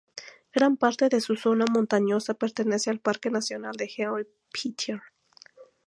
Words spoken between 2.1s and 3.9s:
pertenece al Parque Nacional